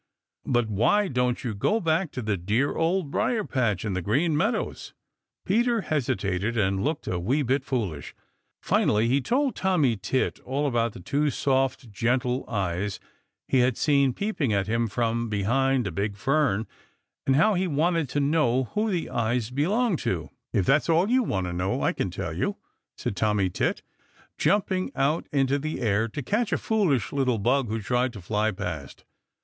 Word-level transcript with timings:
"But 0.47 0.67
why 0.67 1.07
don't 1.09 1.43
you 1.43 1.53
go 1.53 1.79
back 1.79 2.09
to 2.13 2.23
the 2.23 2.35
dear 2.35 2.73
Old 2.73 3.11
Briar 3.11 3.43
patch 3.43 3.85
in 3.85 3.93
the 3.93 4.01
Green 4.01 4.35
Meadows?" 4.35 4.95
Peter 5.45 5.81
hesitated 5.81 6.57
and 6.57 6.83
looked 6.83 7.05
a 7.07 7.19
wee 7.19 7.43
bit 7.43 7.63
foolish. 7.63 8.15
Finally 8.59 9.09
he 9.09 9.21
told 9.21 9.55
Tommy 9.55 9.95
Tit 9.95 10.39
all 10.39 10.65
about 10.65 10.93
the 10.93 10.99
two 11.01 11.29
soft, 11.29 11.91
gentle 11.91 12.49
eyes 12.49 12.99
he 13.47 13.59
had 13.59 13.77
seen 13.77 14.11
peeping 14.11 14.51
at 14.51 14.65
him 14.65 14.87
from 14.87 15.29
behind 15.29 15.85
a 15.85 15.91
big 15.91 16.17
fern, 16.17 16.65
and 17.27 17.35
how 17.35 17.53
he 17.53 17.67
wanted 17.67 18.09
to 18.09 18.19
know 18.19 18.63
who 18.73 18.89
the 18.89 19.07
eyes 19.07 19.51
belonged 19.51 19.99
to. 19.99 20.31
"If 20.51 20.65
that's 20.65 20.89
all 20.89 21.11
you 21.11 21.21
want 21.21 21.45
to 21.45 21.53
know, 21.53 21.83
I 21.83 21.93
can 21.93 22.09
tell 22.09 22.33
you," 22.33 22.57
said 22.97 23.15
Tommy 23.15 23.51
Tit, 23.51 23.83
jumping 24.39 24.89
out 24.95 25.27
into 25.31 25.59
the 25.59 25.79
air 25.79 26.07
to 26.07 26.23
catch 26.23 26.51
a 26.51 26.57
foolish 26.57 27.13
little 27.13 27.37
bug 27.37 27.67
who 27.67 27.79
tried 27.79 28.13
to 28.13 28.21
fly 28.21 28.49
past. 28.49 29.03